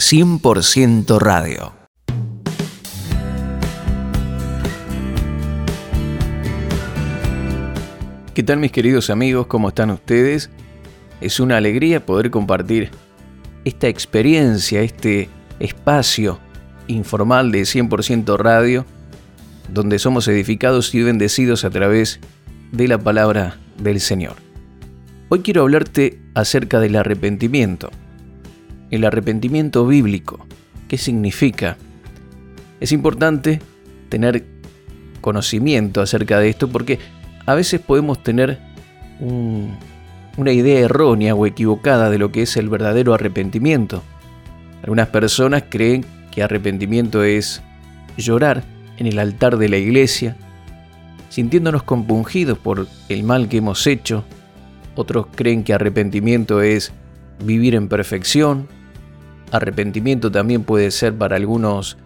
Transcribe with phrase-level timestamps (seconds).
[0.00, 1.72] 100% radio.
[8.34, 9.46] ¿Qué tal mis queridos amigos?
[9.46, 10.50] ¿Cómo están ustedes?
[11.20, 12.90] Es una alegría poder compartir
[13.64, 15.28] esta experiencia, este
[15.58, 16.38] espacio
[16.88, 18.84] informal de 100% radio,
[19.72, 22.20] donde somos edificados y bendecidos a través
[22.72, 24.34] de la palabra del Señor.
[25.28, 27.90] Hoy quiero hablarte acerca del arrepentimiento
[28.94, 30.46] el arrepentimiento bíblico.
[30.88, 31.76] ¿Qué significa?
[32.80, 33.60] Es importante
[34.08, 34.44] tener
[35.20, 36.98] conocimiento acerca de esto porque
[37.46, 38.58] a veces podemos tener
[39.20, 44.02] una idea errónea o equivocada de lo que es el verdadero arrepentimiento.
[44.82, 47.62] Algunas personas creen que arrepentimiento es
[48.16, 48.64] llorar
[48.98, 50.36] en el altar de la iglesia,
[51.30, 54.24] sintiéndonos compungidos por el mal que hemos hecho.
[54.94, 56.92] Otros creen que arrepentimiento es
[57.42, 58.68] vivir en perfección.
[59.54, 61.96] Arrepentimiento también puede ser para algunos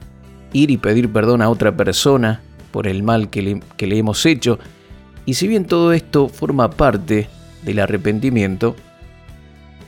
[0.52, 4.58] ir y pedir perdón a otra persona por el mal que le, hemos hecho.
[5.24, 7.26] Y si bien todo esto forma parte
[7.62, 8.76] del arrepentimiento,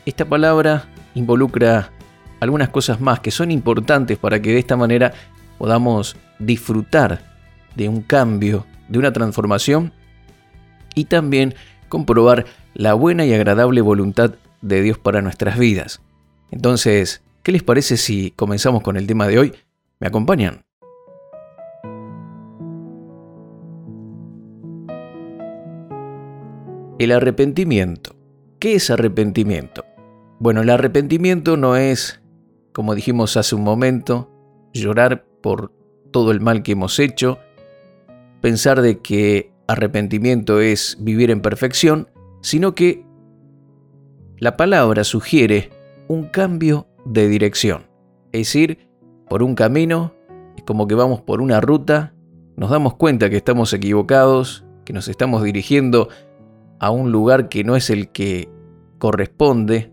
[0.07, 1.91] esta palabra involucra
[2.41, 5.13] algunas cosas más que son importantes para que de esta manera
[5.59, 7.21] podamos disfrutar
[7.77, 9.93] de un cambio, de una transformación
[10.95, 11.55] y también
[11.91, 16.01] comprobar la buena y agradable voluntad de Dios para nuestras vidas.
[16.51, 19.53] Entonces, ¿qué les parece si comenzamos con el tema de hoy?
[19.99, 20.63] ¿Me acompañan?
[26.99, 28.15] El arrepentimiento.
[28.59, 29.85] ¿Qué es arrepentimiento?
[30.39, 32.21] Bueno, el arrepentimiento no es,
[32.73, 34.31] como dijimos hace un momento,
[34.75, 35.73] llorar por
[36.11, 37.39] todo el mal que hemos hecho,
[38.43, 42.09] pensar de que arrepentimiento es vivir en perfección,
[42.43, 43.05] sino que
[44.39, 45.71] la palabra sugiere
[46.09, 47.87] un cambio de dirección.
[48.33, 48.89] Es decir,
[49.29, 50.13] por un camino,
[50.57, 52.15] es como que vamos por una ruta,
[52.57, 56.09] nos damos cuenta que estamos equivocados, que nos estamos dirigiendo
[56.79, 58.49] a un lugar que no es el que
[58.99, 59.93] corresponde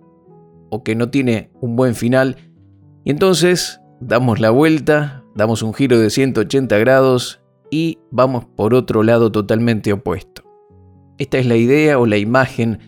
[0.70, 2.36] o que no tiene un buen final,
[3.06, 7.42] y entonces damos la vuelta, damos un giro de 180 grados
[7.72, 10.44] y vamos por otro lado totalmente opuesto.
[11.18, 12.80] Esta es la idea o la imagen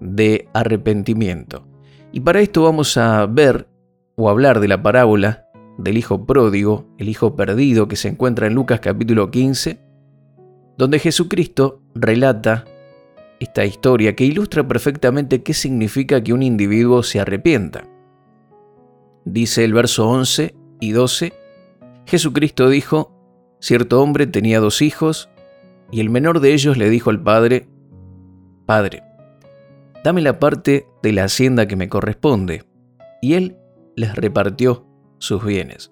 [0.00, 1.67] de arrepentimiento.
[2.12, 3.68] Y para esto vamos a ver
[4.16, 5.46] o hablar de la parábola
[5.76, 9.80] del hijo pródigo, el hijo perdido que se encuentra en Lucas capítulo 15,
[10.76, 12.64] donde Jesucristo relata
[13.40, 17.84] esta historia que ilustra perfectamente qué significa que un individuo se arrepienta.
[19.24, 21.32] Dice el verso 11 y 12,
[22.06, 23.12] Jesucristo dijo,
[23.60, 25.28] cierto hombre tenía dos hijos,
[25.92, 27.68] y el menor de ellos le dijo al padre,
[28.66, 29.02] Padre,
[30.04, 32.64] dame la parte de la hacienda que me corresponde.
[33.20, 33.56] Y él
[33.96, 34.86] les repartió
[35.18, 35.90] sus bienes.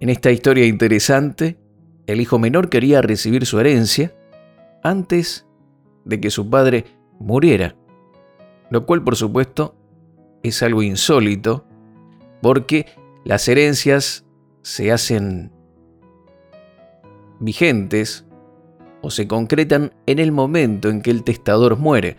[0.00, 1.58] En esta historia interesante,
[2.06, 4.14] el hijo menor quería recibir su herencia
[4.82, 5.46] antes
[6.04, 6.84] de que su padre
[7.18, 7.76] muriera,
[8.70, 9.74] lo cual por supuesto
[10.42, 11.66] es algo insólito
[12.42, 12.86] porque
[13.24, 14.24] las herencias
[14.62, 15.50] se hacen
[17.40, 18.26] vigentes
[19.02, 22.16] o se concretan en el momento en que el testador muere,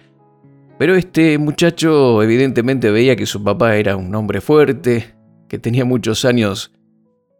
[0.77, 5.15] pero este muchacho evidentemente veía que su papá era un hombre fuerte,
[5.49, 6.73] que tenía muchos años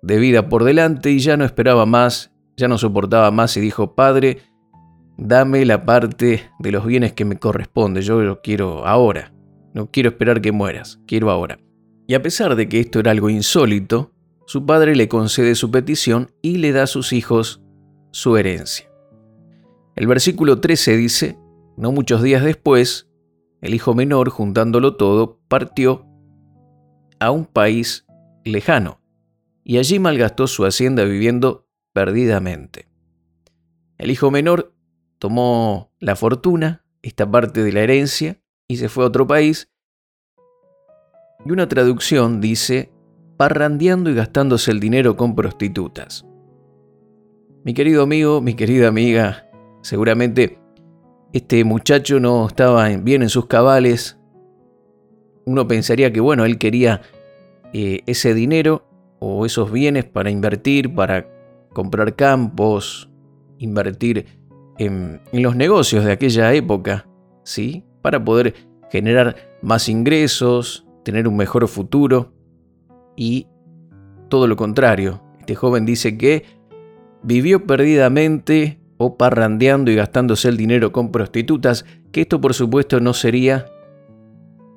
[0.02, 3.96] de vida por delante y ya no esperaba más, ya no soportaba más y dijo,
[3.96, 4.40] Padre,
[5.18, 9.34] dame la parte de los bienes que me corresponde, yo lo quiero ahora,
[9.74, 11.60] no quiero esperar que mueras, quiero ahora.
[12.08, 14.14] Y a pesar de que esto era algo insólito,
[14.46, 17.62] su padre le concede su petición y le da a sus hijos
[18.12, 18.90] su herencia.
[19.96, 21.38] El versículo 13 dice,
[21.76, 23.07] no muchos días después,
[23.62, 26.06] el hijo menor, juntándolo todo, partió
[27.20, 28.06] a un país
[28.44, 29.02] lejano
[29.64, 32.88] y allí malgastó su hacienda viviendo perdidamente.
[33.98, 34.74] El hijo menor
[35.20, 39.70] tomó la fortuna, esta parte de la herencia, y se fue a otro país.
[41.46, 42.92] Y una traducción dice,
[43.36, 46.26] parrandeando y gastándose el dinero con prostitutas.
[47.64, 49.50] Mi querido amigo, mi querida amiga,
[49.82, 50.60] seguramente
[51.34, 54.18] este muchacho no estaba bien en sus cabales.
[55.46, 57.02] Uno pensaría que, bueno, él quería
[57.74, 58.88] eh, ese dinero
[59.20, 61.28] o esos bienes para invertir, para
[61.74, 63.10] comprar campos,
[63.58, 64.26] invertir
[64.78, 67.08] en, en los negocios de aquella época,
[67.44, 67.84] ¿sí?
[68.02, 68.54] Para poder
[68.92, 72.34] generar más ingresos, tener un mejor futuro.
[73.16, 73.48] Y
[74.30, 76.44] todo lo contrario, este joven dice que
[77.24, 83.14] vivió perdidamente o parrandeando y gastándose el dinero con prostitutas, que esto por supuesto no
[83.14, 83.68] sería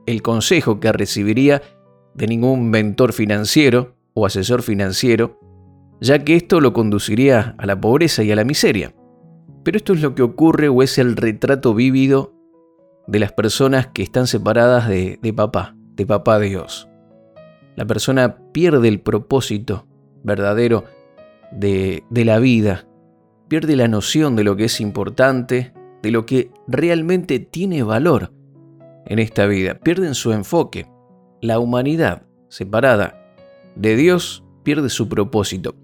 [0.06, 1.62] el consejo que recibiría
[2.14, 5.38] de ningún mentor financiero o asesor financiero,
[6.00, 8.94] ya que esto lo conduciría a la pobreza y a la miseria.
[9.62, 12.34] Pero esto es lo que ocurre o es el retrato vívido
[13.06, 16.88] de las personas que están separadas de, papá, de papá Dios.
[17.76, 19.86] La persona pierde el propósito
[20.22, 20.84] verdadero
[21.52, 22.86] de, de la vida,
[23.50, 28.32] pierde la noción de lo que es importante, de lo que realmente tiene valor
[29.06, 30.86] en esta vida, pierden su enfoque.
[31.42, 33.34] La humanidad separada
[33.74, 35.74] de Dios pierde su propósito.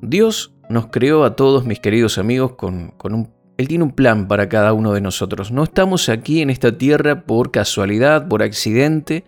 [0.00, 3.28] Dios nos creó a todos, mis queridos amigos, con, un...
[3.58, 5.52] Él tiene un plan para cada uno de nosotros.
[5.52, 9.24] No estamos aquí en esta tierra por casualidad, por accidente,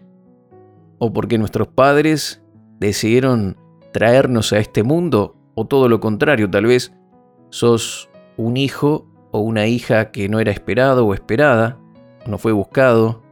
[0.96, 2.42] o porque nuestros padres
[2.80, 3.58] decidieron
[3.92, 6.94] traernos a este mundo, o todo lo contrario, tal vez
[7.52, 8.08] sos
[8.38, 11.78] un hijo o una hija que no era esperado o esperada,
[12.26, 13.22] no fue buscado,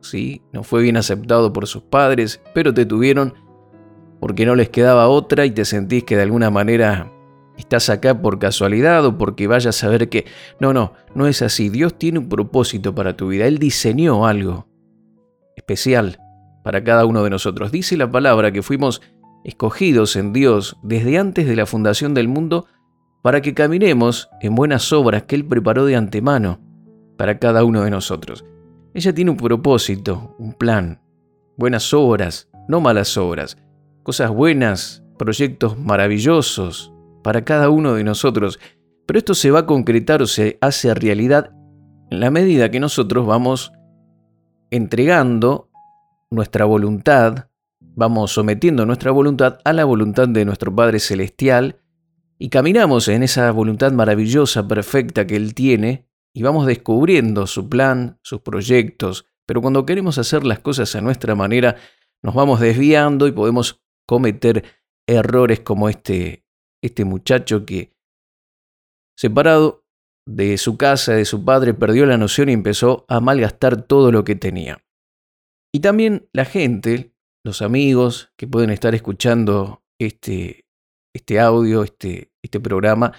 [0.00, 0.42] ¿sí?
[0.52, 3.34] no fue bien aceptado por sus padres, pero te tuvieron
[4.18, 7.12] porque no les quedaba otra y te sentís que de alguna manera
[7.56, 10.26] estás acá por casualidad o porque vayas a saber que...
[10.58, 11.68] No, no, no es así.
[11.68, 13.46] Dios tiene un propósito para tu vida.
[13.46, 14.66] Él diseñó algo
[15.56, 16.18] especial
[16.64, 17.72] para cada uno de nosotros.
[17.72, 19.00] Dice la palabra que fuimos
[19.44, 22.66] escogidos en Dios desde antes de la fundación del mundo
[23.22, 26.60] para que caminemos en buenas obras que Él preparó de antemano
[27.16, 28.44] para cada uno de nosotros.
[28.94, 31.00] Ella tiene un propósito, un plan,
[31.56, 33.56] buenas obras, no malas obras.
[34.02, 38.58] Cosas buenas, proyectos maravillosos para cada uno de nosotros,
[39.06, 41.52] pero esto se va a concretar o se hace realidad
[42.10, 43.72] en la medida que nosotros vamos
[44.70, 45.68] entregando
[46.30, 47.48] nuestra voluntad,
[47.80, 51.76] vamos sometiendo nuestra voluntad a la voluntad de nuestro Padre Celestial
[52.42, 58.18] y caminamos en esa voluntad maravillosa, perfecta que Él tiene y vamos descubriendo su plan,
[58.22, 61.76] sus proyectos, pero cuando queremos hacer las cosas a nuestra manera,
[62.22, 64.64] nos vamos desviando y podemos cometer
[65.06, 66.46] errores como este,
[66.82, 67.94] este muchacho que,
[69.18, 69.84] separado
[70.26, 74.24] de su casa, de su padre, perdió la noción y empezó a malgastar todo lo
[74.24, 74.82] que tenía.
[75.74, 77.12] Y también la gente,
[77.44, 80.69] los amigos que pueden estar escuchando este,
[81.14, 83.12] este audio, este, este programa,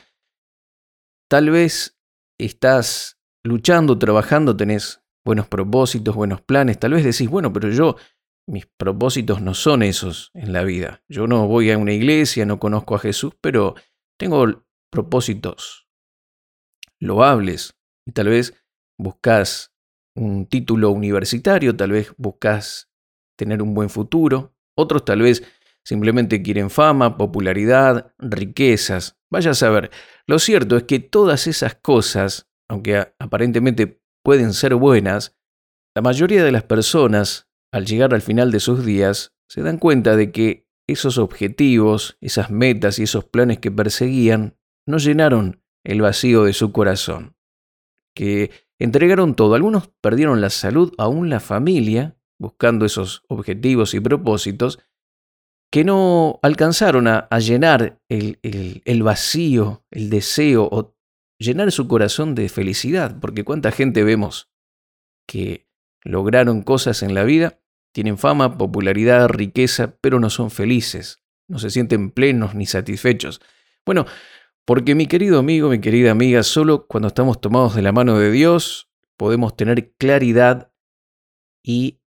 [1.30, 2.00] tal vez
[2.38, 7.96] estás luchando, trabajando, tenés buenos propósitos, buenos planes, tal vez decís, bueno, pero yo
[8.48, 11.04] mis propósitos no son esos en la vida.
[11.08, 13.76] Yo no voy a una iglesia, no conozco a Jesús, pero
[14.20, 15.88] tengo propósitos
[17.00, 18.54] loables y tal vez
[18.98, 19.74] buscas
[20.16, 22.90] un título universitario, tal vez buscas
[23.38, 25.44] tener un buen futuro, otros tal vez
[25.86, 29.18] simplemente quieren fama, popularidad, riquezas.
[29.32, 29.92] Vaya a saber,
[30.28, 35.38] lo cierto es que todas esas cosas, aunque aparentemente pueden ser buenas,
[35.96, 40.16] la mayoría de las personas al llegar al final de sus días, se dan cuenta
[40.16, 46.44] de que esos objetivos, esas metas y esos planes que perseguían no llenaron el vacío
[46.44, 47.36] de su corazón,
[48.16, 49.56] que entregaron todo.
[49.56, 54.80] Algunos perdieron la salud, aún la familia, buscando esos objetivos y propósitos,
[55.72, 60.96] que no alcanzaron a, llenar el, el vacío, el deseo o
[61.40, 64.52] llenar su corazón de felicidad, porque cuánta gente vemos
[65.26, 65.68] que
[66.04, 67.60] lograron cosas en la vida
[67.94, 73.42] tienen fama, popularidad, riqueza, pero no son felices, no se sienten plenos ni satisfechos.
[73.86, 74.06] Bueno,
[74.66, 78.32] porque mi querido amigo, mi querida amiga, solo cuando estamos tomados de la mano de
[78.32, 80.74] Dios podemos tener claridad
[81.64, 82.02] y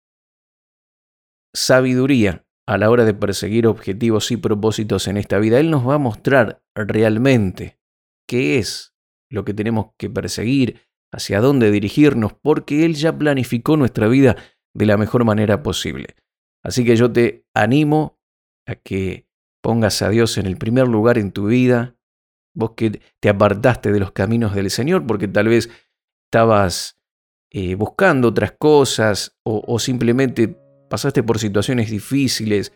[1.53, 5.61] sabiduría a la hora de perseguir objetivos y propósitos en esta vida.
[5.61, 7.79] Él nos va a mostrar realmente
[8.27, 8.95] qué es
[9.31, 10.81] lo que tenemos que perseguir,
[11.13, 14.37] hacia dónde dirigirnos, porque Él ya planificó nuestra vida
[14.75, 16.17] de la mejor manera posible.
[16.65, 18.19] Así que yo te animo
[18.67, 19.29] a que
[19.63, 21.97] pongas a Dios en el primer lugar en tu vida,
[22.55, 25.71] vos que te apartaste de los caminos del Señor porque tal vez
[26.27, 26.99] estabas
[27.53, 30.59] eh, buscando otras cosas o, simplemente
[30.95, 32.73] pasaste por situaciones difíciles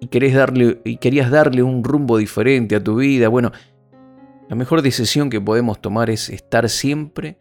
[0.00, 3.28] y, darle, y querías darle un rumbo diferente a tu vida.
[3.28, 3.52] Bueno,
[4.50, 7.38] la mejor decisión que podemos tomar es estar siempre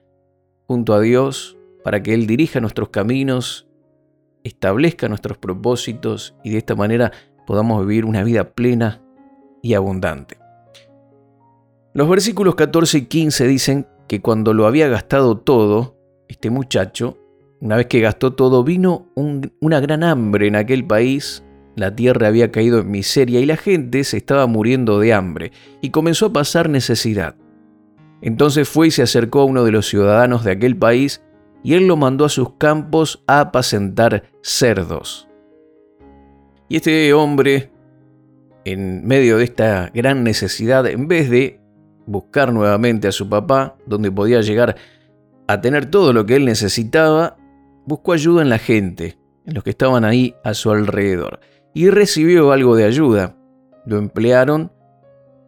[0.65, 3.67] junto a Dios para que Él dirija nuestros caminos
[4.45, 7.11] establezca nuestros propósitos y de esta manera
[7.45, 9.01] podamos vivir una vida plena
[9.61, 10.37] y abundante.
[11.93, 15.97] Los versículos 14 y 15 dicen que cuando lo había gastado todo,
[16.29, 17.17] este muchacho,
[17.59, 21.43] una vez que gastó todo, vino una gran hambre en aquel país,
[21.75, 25.91] la tierra había caído en miseria y la gente se estaba muriendo de hambre y
[25.91, 27.35] comenzó a pasar necesidad.
[28.21, 31.23] Entonces fue y se acercó a uno de los ciudadanos de aquel país
[31.63, 35.27] y él lo mandó a sus campos a apacentar cerdos.
[36.69, 37.71] Y este hombre,
[38.65, 41.59] en medio de esta gran necesidad, en vez de
[42.05, 44.75] buscar nuevamente a su papá, donde podía llegar
[45.47, 47.37] a tener todo lo que él necesitaba,
[47.87, 51.39] buscó ayuda en la gente, en los que estaban ahí a su alrededor,
[51.73, 53.35] y recibió algo de ayuda.
[53.85, 54.71] Lo emplearon,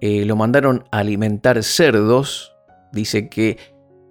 [0.01, 2.55] eh, lo mandaron a alimentar cerdos,
[2.93, 3.57] dice que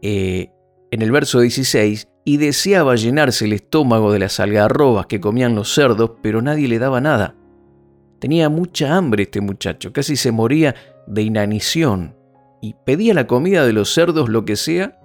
[0.03, 0.53] eh,
[0.91, 5.73] en el verso 16, y deseaba llenarse el estómago de las algarrobas que comían los
[5.73, 7.35] cerdos, pero nadie le daba nada.
[8.19, 10.75] Tenía mucha hambre este muchacho, casi se moría
[11.07, 12.15] de inanición,
[12.61, 15.01] y pedía la comida de los cerdos lo que sea,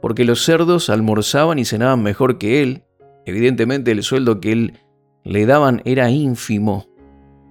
[0.00, 2.84] porque los cerdos almorzaban y cenaban mejor que él.
[3.24, 4.72] Evidentemente el sueldo que él
[5.24, 6.86] le daban era ínfimo.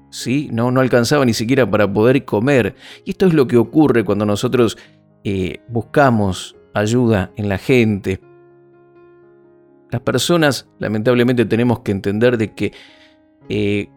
[0.10, 0.50] ¿Sí?
[0.52, 2.76] No, no alcanzaba ni siquiera para poder comer.
[3.04, 4.78] Y esto es lo que ocurre cuando nosotros
[5.24, 8.22] eh, buscamos ayuda en la gente.
[9.92, 12.74] Las personas, lamentablemente, tenemos que entender de que
[13.50, 13.90] eh,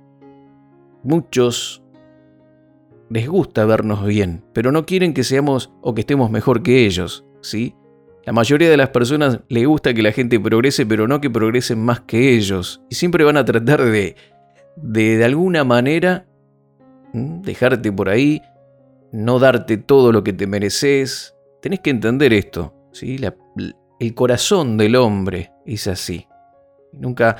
[1.02, 1.82] muchos
[3.10, 7.24] les gusta vernos bien, pero no quieren que seamos o que estemos mejor que ellos,
[7.40, 7.74] ¿sí?
[8.28, 11.82] La mayoría de las personas les gusta que la gente progrese, pero no que progresen
[11.82, 12.82] más que ellos.
[12.90, 14.16] Y siempre van a tratar de,
[14.76, 16.26] de, de alguna manera,
[17.14, 18.42] dejarte por ahí,
[19.12, 21.34] no darte todo lo que te mereces.
[21.62, 23.18] Tenés que entender esto, ¿sí?
[23.98, 26.26] el corazón del hombre es así.
[26.92, 27.36] Nunca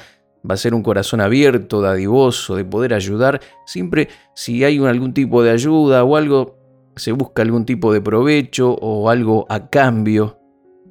[0.50, 3.42] va a ser un corazón abierto, dadivoso, de poder ayudar.
[3.66, 6.56] Siempre si hay algún tipo de ayuda o algo,
[6.96, 10.37] se busca algún tipo de provecho o algo a cambio.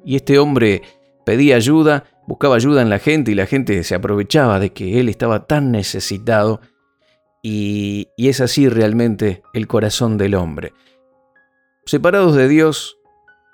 [0.04, 0.82] Y este hombre
[1.24, 5.08] pedía ayuda, buscaba ayuda en la gente y la gente se aprovechaba de que él
[5.08, 6.60] estaba tan necesitado.
[7.42, 10.72] Y, es así realmente el corazón del hombre.
[11.86, 12.98] Separados de Dios,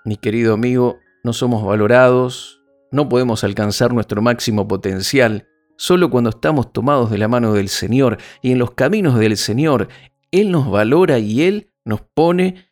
[0.05, 5.47] mi querido amigo, no somos valorados, no podemos alcanzar nuestro máximo potencial
[5.77, 9.89] Solo cuando estamos tomados de la mano del Señor y en los caminos del Señor,
[10.31, 12.71] Él nos valora y Él nos pone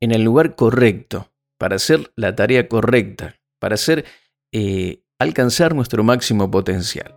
[0.00, 4.04] en el lugar correcto, para hacer la tarea correcta, para hacer
[4.52, 7.14] eh, alcanzar nuestro máximo potencial.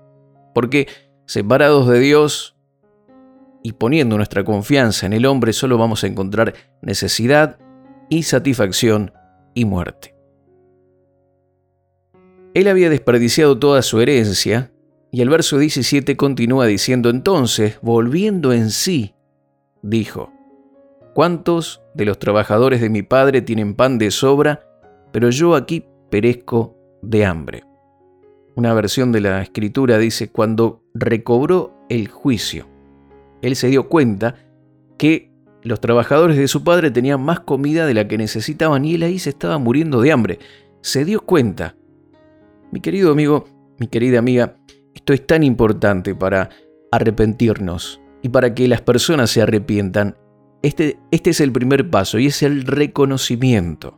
[0.53, 0.87] Porque
[1.25, 2.55] separados de Dios
[3.63, 7.59] y poniendo nuestra confianza en el hombre, solo vamos a encontrar necesidad,
[8.09, 9.13] insatisfacción
[9.53, 10.15] y muerte.
[12.53, 14.71] Él había desperdiciado toda su herencia
[15.11, 19.13] y el verso 17 continúa diciendo entonces, volviendo en sí,
[19.81, 20.31] dijo,
[21.13, 24.67] ¿cuántos de los trabajadores de mi padre tienen pan de sobra,
[25.11, 27.63] pero yo aquí perezco de hambre?
[28.55, 32.67] Una versión de la escritura dice, cuando recobró el juicio,
[33.41, 34.35] él se dio cuenta
[34.97, 39.03] que los trabajadores de su padre tenían más comida de la que necesitaban y él
[39.03, 40.39] ahí se estaba muriendo de hambre.
[40.81, 41.75] Se dio cuenta.
[42.71, 43.45] Mi querido amigo,
[43.77, 44.57] mi querida amiga,
[44.93, 46.49] esto es tan importante para
[46.91, 50.17] arrepentirnos y para que las personas se arrepientan.
[50.61, 53.97] Este, este es el primer paso y es el reconocimiento.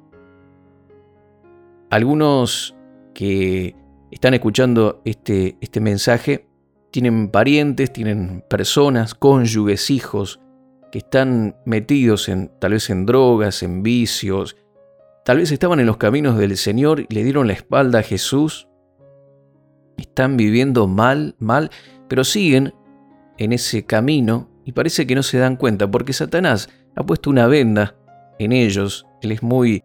[1.90, 2.76] Algunos
[3.14, 3.76] que
[4.12, 6.48] están escuchando este, este mensaje
[6.92, 10.40] tienen parientes, tienen personas, cónyuges, hijos
[10.92, 14.58] que están metidos en tal vez en drogas, en vicios,
[15.26, 18.68] tal vez estaban en los caminos del Señor y le dieron la espalda a Jesús
[20.02, 21.72] están viviendo mal, mal,
[22.08, 22.74] pero siguen
[23.38, 27.48] en ese camino y parece que no se dan cuenta porque Satanás ha puesto una
[27.48, 27.96] venda
[28.40, 29.06] en ellos.
[29.22, 29.84] Él es muy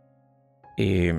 [0.77, 1.15] eh,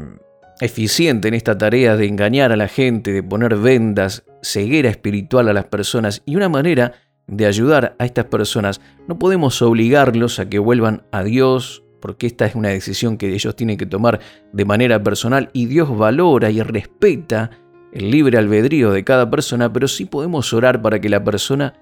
[0.59, 5.53] eficiente en esta tarea de engañar a la gente, de poner vendas, ceguera espiritual a
[5.53, 6.93] las personas y una manera
[7.27, 8.81] de ayudar a estas personas.
[9.07, 13.55] No podemos obligarlos a que vuelvan a Dios porque esta es una decisión que ellos
[13.55, 14.19] tienen que tomar
[14.53, 17.51] de manera personal y Dios valora y respeta
[17.91, 21.73] el libre albedrío de cada persona, pero sí podemos orar para que la persona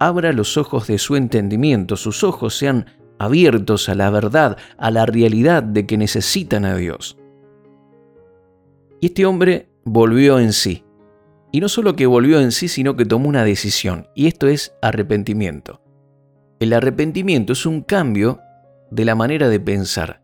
[0.00, 2.86] abra los ojos de su entendimiento, sus ojos sean
[3.18, 7.16] abiertos a la verdad, a la realidad de que necesitan a Dios.
[9.00, 10.84] Y este hombre volvió en sí.
[11.52, 14.74] Y no solo que volvió en sí, sino que tomó una decisión, y esto es
[14.82, 15.80] arrepentimiento.
[16.58, 18.40] El arrepentimiento es un cambio
[18.90, 20.22] de la manera de pensar,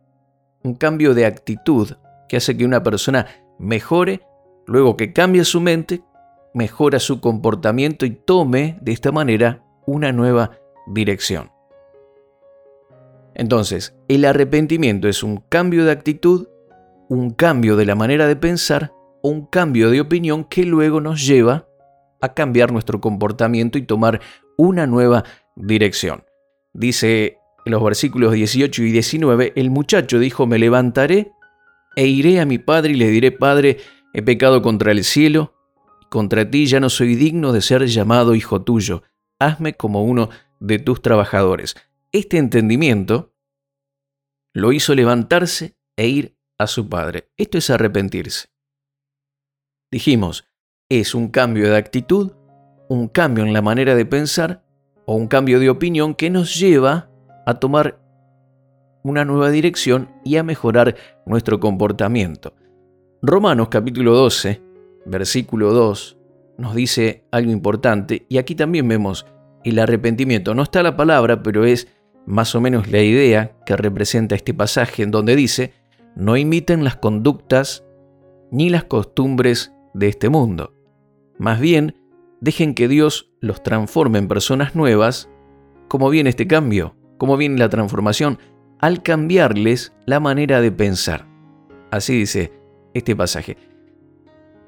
[0.64, 1.92] un cambio de actitud
[2.28, 3.26] que hace que una persona
[3.58, 4.22] mejore
[4.66, 6.02] Luego que cambia su mente,
[6.52, 11.50] mejora su comportamiento y tome de esta manera una nueva dirección.
[13.34, 16.48] Entonces, el arrepentimiento es un cambio de actitud,
[17.08, 21.26] un cambio de la manera de pensar o un cambio de opinión que luego nos
[21.26, 21.68] lleva
[22.20, 24.20] a cambiar nuestro comportamiento y tomar
[24.56, 25.24] una nueva
[25.54, 26.24] dirección.
[26.72, 31.32] Dice en los versículos 18 y 19, el muchacho dijo, me levantaré
[31.96, 33.78] e iré a mi padre y le diré, Padre,
[34.16, 35.52] He pecado contra el cielo,
[36.00, 39.02] y contra ti ya no soy digno de ser llamado hijo tuyo.
[39.38, 40.28] Hazme como uno
[40.60, 41.74] de tus trabajadores.
[42.12, 43.32] Este entendimiento
[44.54, 47.30] lo hizo levantarse e ir a su padre.
[47.36, 48.48] Esto es arrepentirse.
[49.90, 50.48] Dijimos,
[50.88, 52.32] es un cambio de actitud,
[52.88, 54.64] un cambio en la manera de pensar
[55.04, 57.10] o un cambio de opinión que nos lleva
[57.44, 58.00] a tomar
[59.02, 62.54] una nueva dirección y a mejorar nuestro comportamiento.
[63.22, 64.62] Romanos capítulo 12,
[65.04, 66.15] versículo 2,
[66.58, 69.26] nos dice algo importante y aquí también vemos
[69.64, 70.54] el arrepentimiento.
[70.54, 71.88] No está la palabra, pero es
[72.26, 75.74] más o menos la idea que representa este pasaje en donde dice,
[76.14, 77.84] no imiten las conductas
[78.50, 80.72] ni las costumbres de este mundo.
[81.38, 81.96] Más bien,
[82.40, 85.28] dejen que Dios los transforme en personas nuevas.
[85.88, 86.96] ¿Cómo viene este cambio?
[87.18, 88.38] ¿Cómo viene la transformación?
[88.78, 91.26] Al cambiarles la manera de pensar.
[91.90, 92.52] Así dice
[92.94, 93.56] este pasaje.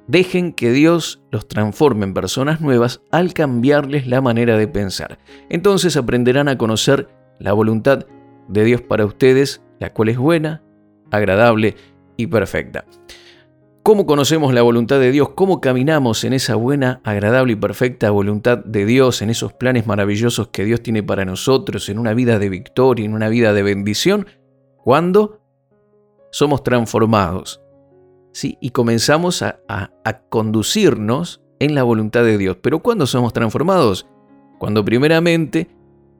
[0.09, 5.19] Dejen que Dios los transforme en personas nuevas al cambiarles la manera de pensar.
[5.51, 8.07] Entonces aprenderán a conocer la voluntad
[8.49, 10.63] de Dios para ustedes, la cual es buena,
[11.11, 11.77] agradable
[12.17, 12.87] y perfecta.
[13.83, 15.31] ¿Cómo conocemos la voluntad de Dios?
[15.35, 20.49] ¿Cómo caminamos en esa buena, agradable y perfecta voluntad de Dios, en esos planes maravillosos
[20.49, 24.27] que Dios tiene para nosotros, en una vida de victoria, en una vida de bendición?
[24.83, 25.43] Cuando
[26.31, 27.61] somos transformados.
[28.33, 28.59] ¿Sí?
[28.61, 32.57] Y comenzamos a, a conducirnos en la voluntad de Dios.
[32.63, 34.07] Pero ¿cuándo somos transformados?
[34.59, 35.69] Cuando primeramente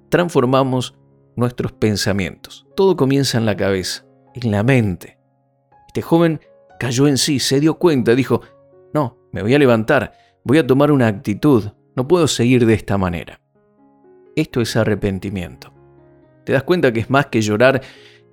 [0.09, 0.95] transformamos
[1.37, 2.67] nuestros pensamientos.
[2.75, 5.19] Todo comienza en la cabeza, en la mente.
[5.87, 6.41] Este joven
[6.79, 8.43] cayó en sí, se dio cuenta, dijo,
[8.93, 10.13] no, me voy a levantar,
[10.45, 13.41] voy a tomar una actitud, no puedo seguir de esta manera.
[14.35, 15.73] Esto es arrepentimiento.
[16.45, 17.83] Te das cuenta que es más que llorar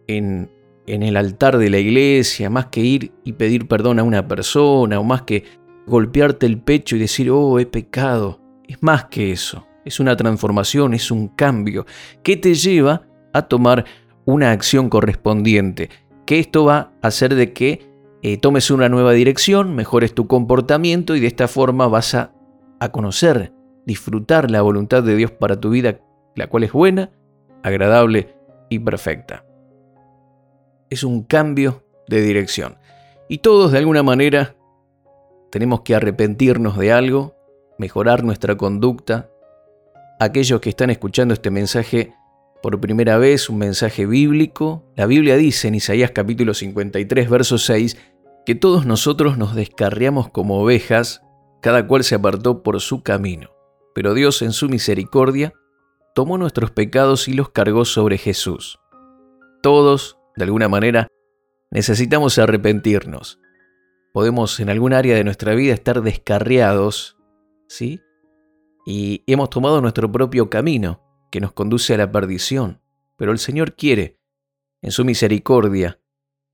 [0.07, 0.49] en,
[0.87, 4.99] en el altar de la iglesia, más que ir y pedir perdón a una persona,
[4.99, 5.43] o más que
[5.87, 8.39] golpearte el pecho y decir, oh, he pecado.
[8.67, 11.85] Es más que eso es una transformación, es un cambio
[12.23, 13.85] que te lleva a tomar
[14.25, 15.89] una acción correspondiente,
[16.25, 17.87] que esto va a hacer de que
[18.23, 22.33] eh, tomes una nueva dirección, mejores tu comportamiento y de esta forma vas a,
[22.79, 23.53] a conocer,
[23.85, 25.99] disfrutar la voluntad de Dios para tu vida,
[26.35, 27.11] la cual es buena,
[27.61, 28.35] agradable
[28.69, 29.44] y perfecta.
[30.95, 32.77] Es un cambio de dirección.
[33.27, 34.55] Y todos de alguna manera
[35.51, 37.35] tenemos que arrepentirnos de algo,
[37.77, 39.29] mejorar nuestra conducta,
[40.21, 42.13] aquellos que están escuchando este mensaje
[42.63, 44.85] por primera vez, un mensaje bíblico.
[44.95, 47.97] La Biblia dice en Isaías capítulo 53, verso 6,
[48.45, 51.23] que todos nosotros nos descarriamos como ovejas,
[51.61, 53.49] cada cual se apartó por su camino.
[53.93, 55.51] Pero Dios en su misericordia
[56.13, 58.79] tomó nuestros pecados y los cargó sobre Jesús.
[59.61, 61.07] Todos, de alguna manera,
[61.71, 63.39] necesitamos arrepentirnos.
[64.13, 67.17] Podemos en algún área de nuestra vida estar descarriados,
[67.67, 68.01] ¿sí?
[68.85, 72.81] y hemos tomado nuestro propio camino que nos conduce a la perdición.
[73.17, 74.19] Pero el Señor quiere,
[74.81, 75.99] en su misericordia,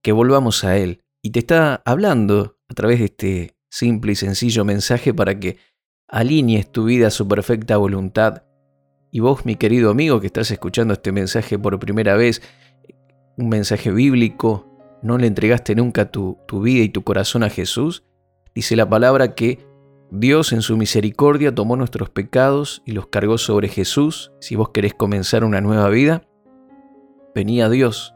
[0.01, 1.03] que volvamos a Él.
[1.21, 5.57] Y te está hablando a través de este simple y sencillo mensaje para que
[6.07, 8.43] alinees tu vida a su perfecta voluntad.
[9.11, 12.41] Y vos, mi querido amigo que estás escuchando este mensaje por primera vez,
[13.41, 14.67] un mensaje bíblico,
[15.01, 18.03] no le entregaste nunca tu, tu vida y tu corazón a Jesús,
[18.53, 19.65] dice la palabra que
[20.11, 24.33] Dios en su misericordia tomó nuestros pecados y los cargó sobre Jesús.
[24.41, 26.23] Si vos querés comenzar una nueva vida,
[27.33, 28.13] venía Dios.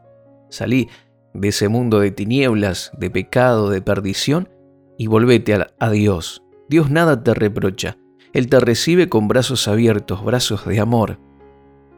[0.50, 0.88] Salí
[1.32, 4.50] de ese mundo de tinieblas, de pecado, de perdición,
[4.98, 6.42] y volvete a, a Dios.
[6.68, 7.96] Dios nada te reprocha.
[8.34, 11.18] Él te recibe con brazos abiertos, brazos de amor.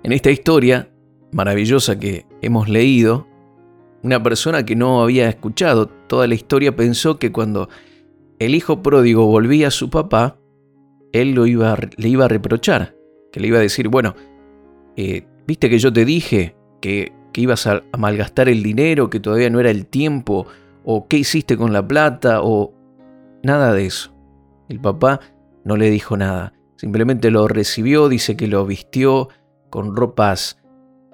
[0.05, 0.91] En esta historia
[1.33, 3.27] maravillosa que hemos leído,
[4.03, 7.69] una persona que no había escuchado toda la historia pensó que cuando
[8.38, 10.38] el hijo pródigo volvía a su papá,
[11.12, 12.95] él lo iba, le iba a reprochar,
[13.33, 14.14] que le iba a decir, bueno,
[14.97, 19.21] eh, viste que yo te dije que, que ibas a, a malgastar el dinero, que
[19.21, 20.47] todavía no era el tiempo,
[20.85, 22.73] o qué hiciste con la plata, o
[23.43, 24.14] nada de eso.
[24.69, 25.21] El papá
[25.64, 29.29] no le dijo nada, simplemente lo recibió, dice que lo vistió
[29.71, 30.58] con ropas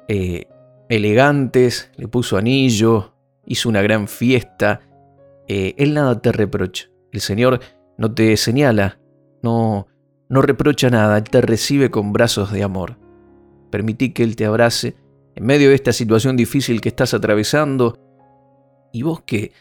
[0.08, 0.46] eh,
[0.88, 3.14] elegantes, le puso anillo,
[3.46, 4.80] hizo una gran fiesta.
[5.48, 6.88] Eh, él nada te reprocha.
[7.12, 7.60] El Señor
[7.96, 8.98] no te señala,
[9.42, 9.86] no,
[10.28, 12.98] no reprocha nada, Él te recibe con brazos de amor.
[13.70, 14.96] Permití que Él te abrace
[15.34, 17.98] en medio de esta situación difícil que estás atravesando.
[18.92, 19.52] Y vos que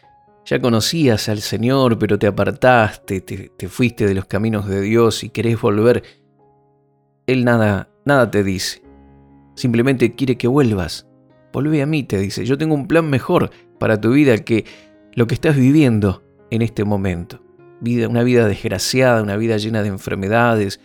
[0.46, 5.24] ya conocías al Señor, pero te apartaste, te, te fuiste de los caminos de Dios
[5.24, 6.04] y querés volver,
[7.26, 8.83] Él nada, nada te dice.
[9.56, 11.08] Simplemente quiere que vuelvas.
[11.52, 12.46] Volvé a mí, te dice.
[12.46, 14.66] Yo tengo un plan mejor para tu vida que
[15.14, 17.44] lo que estás viviendo en este momento
[18.08, 20.80] una vida desgraciada, una vida llena de enfermedades,